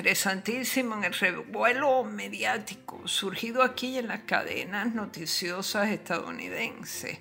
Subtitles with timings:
[0.00, 7.18] interesantísimo en el revuelo mediático surgido aquí en las cadenas noticiosas estadounidenses.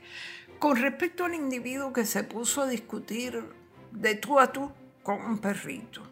[0.60, 3.44] Con respecto al individuo que se puso a discutir
[3.92, 4.72] de tú a tú
[5.04, 6.04] con un perrito,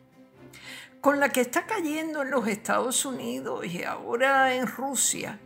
[1.00, 5.40] con la que está cayendo en los Estados Unidos y ahora en Rusia,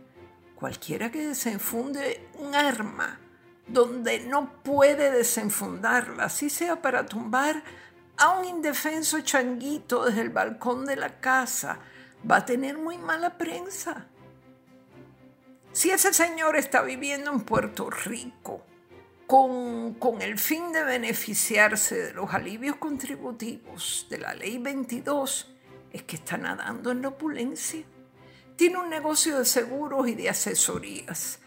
[0.56, 3.20] cualquiera que desenfunde un arma
[3.68, 7.62] donde no puede desenfundarla, así sea para tumbar
[8.22, 11.80] a un indefenso changuito desde el balcón de la casa,
[12.30, 14.06] va a tener muy mala prensa.
[15.72, 18.64] Si ese señor está viviendo en Puerto Rico
[19.26, 25.52] con, con, el fin de beneficiarse de los alivios contributivos de la ley 22,
[25.90, 27.82] es que está nadando en la opulencia.
[28.54, 31.40] Tiene un negocio de seguros y de asesorías,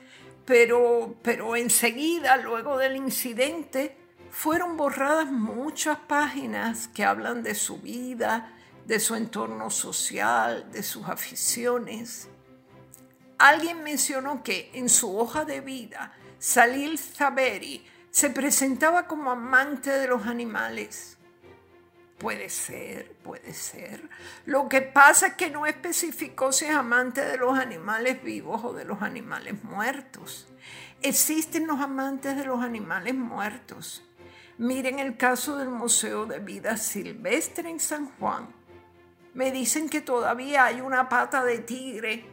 [0.43, 3.95] pero, pero enseguida, luego del incidente,
[4.31, 8.53] fueron borradas muchas páginas que hablan de su vida,
[8.85, 12.27] de su entorno social, de sus aficiones.
[13.37, 20.07] Alguien mencionó que en su hoja de vida, Salil Zaberi se presentaba como amante de
[20.07, 21.17] los animales.
[22.17, 24.09] Puede ser, puede ser.
[24.45, 28.73] Lo que pasa es que no especificó si es amante de los animales vivos o
[28.73, 30.47] de los animales muertos.
[31.01, 34.01] Existen los amantes de los animales muertos.
[34.57, 38.47] Miren el caso del Museo de Vida Silvestre en San Juan.
[39.33, 42.25] Me dicen que todavía hay una pata de tigre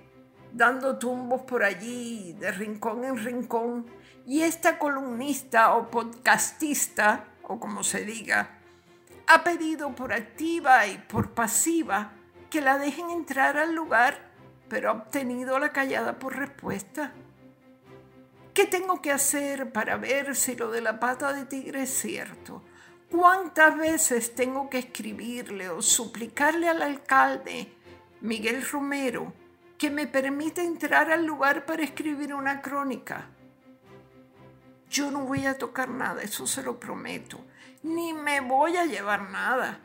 [0.52, 3.86] dando tumbos por allí, de rincón en rincón,
[4.24, 8.60] y esta columnista o podcastista, o como se diga,
[9.26, 12.12] ha pedido por activa y por pasiva
[12.50, 14.30] que la dejen entrar al lugar,
[14.68, 17.12] pero ha obtenido la callada por respuesta.
[18.55, 22.62] ¿Qué tengo que hacer para ver si lo de la pata de tigre es cierto?
[23.11, 27.73] ¿Cuántas veces tengo que escribirle o suplicarle al alcalde
[28.20, 29.33] Miguel Romero
[29.78, 33.27] que me permita entrar al lugar para escribir una crónica?
[34.91, 37.39] Yo no voy a tocar nada, eso se lo prometo,
[37.83, 39.80] ni me voy a llevar nada.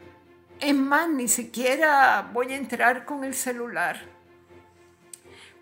[0.59, 4.16] Es más, ni siquiera voy a entrar con el celular.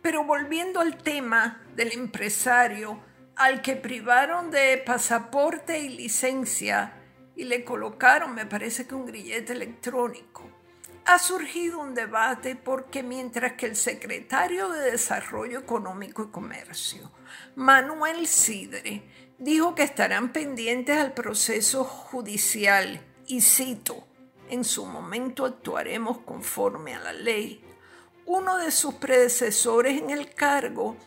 [0.05, 2.99] Pero volviendo al tema del empresario
[3.37, 6.93] al que privaron de pasaporte y licencia
[7.35, 10.47] y le colocaron, me parece que un grillete electrónico,
[11.05, 17.11] ha surgido un debate porque mientras que el secretario de Desarrollo Económico y Comercio,
[17.55, 24.05] Manuel Sidre, dijo que estarán pendientes al proceso judicial y cito,
[24.51, 27.65] en su momento actuaremos conforme a la ley
[28.25, 30.97] uno de sus predecesores en el cargo,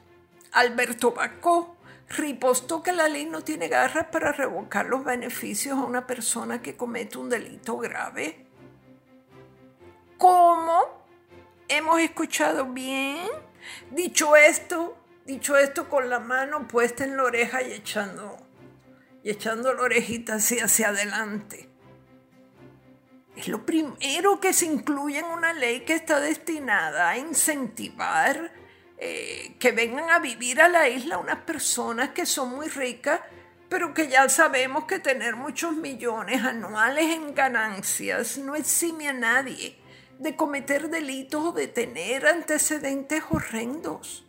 [0.53, 1.77] Alberto Bacó,
[2.09, 6.77] ripostó que la ley no tiene garras para revocar los beneficios a una persona que
[6.77, 8.47] comete un delito grave.
[10.17, 11.05] ¿Cómo?
[11.69, 13.29] ¿Hemos escuchado bien?
[13.91, 14.97] Dicho esto,
[15.27, 18.37] dicho esto con la mano puesta en la oreja y echando,
[19.23, 21.68] y echando la orejita así hacia adelante.
[23.39, 28.51] Es lo primero que se incluye en una ley que está destinada a incentivar
[28.99, 33.21] eh, que vengan a vivir a la isla unas personas que son muy ricas,
[33.69, 39.79] pero que ya sabemos que tener muchos millones anuales en ganancias no exime a nadie
[40.19, 44.27] de cometer delitos o de tener antecedentes horrendos.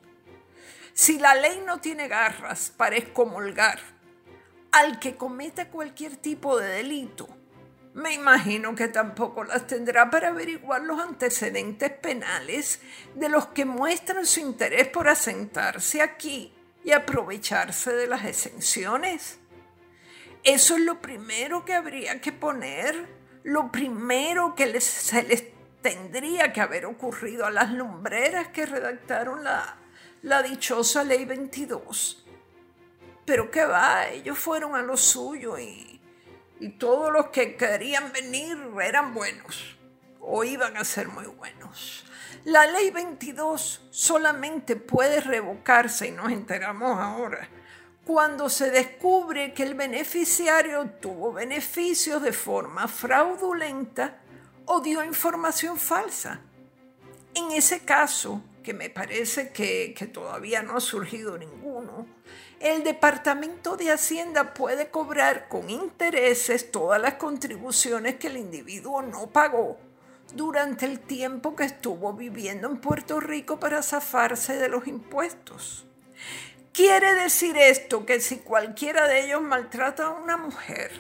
[0.94, 3.80] Si la ley no tiene garras para excomulgar
[4.72, 7.39] al que cometa cualquier tipo de delito,
[8.00, 12.80] me imagino que tampoco las tendrá para averiguar los antecedentes penales
[13.14, 19.40] de los que muestran su interés por asentarse aquí y aprovecharse de las exenciones.
[20.44, 23.08] Eso es lo primero que habría que poner,
[23.44, 25.44] lo primero que se les
[25.82, 29.76] tendría que haber ocurrido a las lumbreras que redactaron la,
[30.22, 32.26] la dichosa ley 22.
[33.26, 35.99] Pero qué va, ellos fueron a lo suyo y
[36.60, 39.78] y todos los que querían venir eran buenos
[40.20, 42.06] o iban a ser muy buenos.
[42.46, 47.50] La ley 22 solamente puede revocarse, y nos enteramos ahora,
[48.06, 54.20] cuando se descubre que el beneficiario tuvo beneficios de forma fraudulenta
[54.66, 56.42] o dio información falsa.
[57.36, 62.08] En ese caso, que me parece que, que todavía no ha surgido ninguno,
[62.60, 69.28] el Departamento de Hacienda puede cobrar con intereses todas las contribuciones que el individuo no
[69.28, 69.78] pagó
[70.34, 75.86] durante el tiempo que estuvo viviendo en Puerto Rico para zafarse de los impuestos.
[76.74, 80.92] Quiere decir esto que si cualquiera de ellos maltrata a una mujer,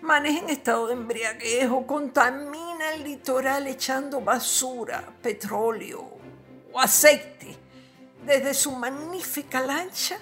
[0.00, 6.21] maneja en estado de embriaguez o contamina el litoral echando basura, petróleo
[6.72, 7.56] o aceite
[8.24, 10.18] desde su magnífica lancha,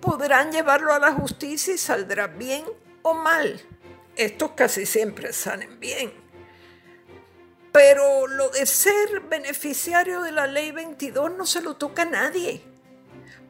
[0.00, 2.64] podrán llevarlo a la justicia y saldrá bien
[3.02, 3.60] o mal.
[4.16, 6.12] Estos casi siempre salen bien.
[7.72, 12.62] Pero lo de ser beneficiario de la ley 22 no se lo toca a nadie.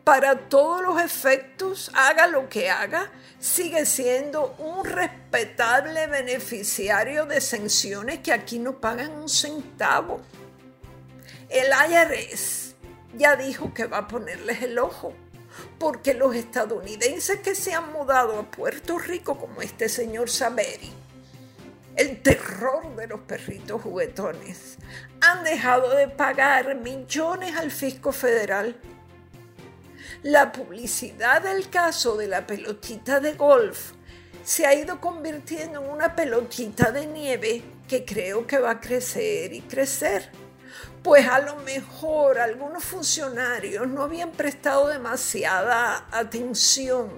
[0.05, 8.19] Para todos los efectos, haga lo que haga, sigue siendo un respetable beneficiario de sanciones
[8.19, 10.21] que aquí no pagan un centavo.
[11.53, 12.77] El IRS
[13.15, 15.13] ya dijo que va a ponerles el ojo,
[15.79, 20.91] porque los estadounidenses que se han mudado a Puerto Rico, como este señor Saberi,
[21.97, 24.79] el terror de los perritos juguetones,
[25.21, 28.75] han dejado de pagar millones al fisco federal.
[30.23, 33.93] La publicidad del caso de la pelotita de golf
[34.43, 39.53] se ha ido convirtiendo en una pelotita de nieve que creo que va a crecer
[39.53, 40.31] y crecer
[41.03, 47.11] pues a lo mejor algunos funcionarios no habían prestado demasiada atención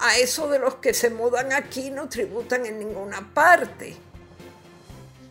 [0.00, 3.96] a eso de los que se mudan aquí no tributan en ninguna parte.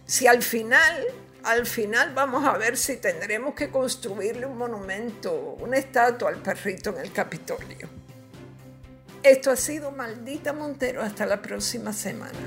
[0.05, 1.05] Si al final,
[1.43, 6.89] al final vamos a ver si tendremos que construirle un monumento, una estatua al perrito
[6.91, 7.89] en el Capitolio.
[9.23, 11.01] Esto ha sido Maldita Montero.
[11.01, 12.39] Hasta la próxima semana.